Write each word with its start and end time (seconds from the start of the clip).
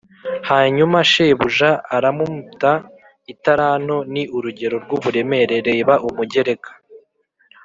Hanyuma 0.49 0.97
shebuja 1.11 1.69
aramumt 1.95 2.61
italanto 3.33 3.97
ni 4.13 4.23
urugero 4.35 4.75
rw 4.83 4.89
uburemere 4.97 5.55
reba 5.69 5.93
umugereka 6.07 6.71